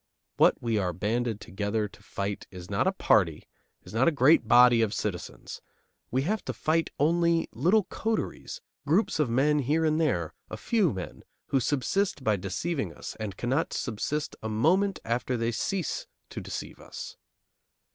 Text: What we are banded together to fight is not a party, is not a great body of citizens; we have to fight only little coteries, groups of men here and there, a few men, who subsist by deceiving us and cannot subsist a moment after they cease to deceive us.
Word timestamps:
What 0.37 0.59
we 0.59 0.79
are 0.79 0.93
banded 0.93 1.39
together 1.39 1.87
to 1.87 2.01
fight 2.01 2.47
is 2.49 2.71
not 2.71 2.87
a 2.87 2.91
party, 2.91 3.43
is 3.83 3.93
not 3.93 4.07
a 4.07 4.11
great 4.11 4.47
body 4.47 4.81
of 4.81 4.95
citizens; 4.95 5.61
we 6.09 6.23
have 6.23 6.43
to 6.45 6.53
fight 6.53 6.89
only 6.97 7.47
little 7.53 7.83
coteries, 7.83 8.61
groups 8.87 9.19
of 9.19 9.29
men 9.29 9.59
here 9.59 9.85
and 9.85 10.01
there, 10.01 10.33
a 10.49 10.57
few 10.57 10.91
men, 10.91 11.21
who 11.49 11.59
subsist 11.59 12.23
by 12.23 12.35
deceiving 12.35 12.91
us 12.91 13.15
and 13.19 13.37
cannot 13.37 13.73
subsist 13.73 14.35
a 14.41 14.49
moment 14.49 14.99
after 15.05 15.37
they 15.37 15.51
cease 15.51 16.07
to 16.31 16.41
deceive 16.41 16.79
us. 16.79 17.15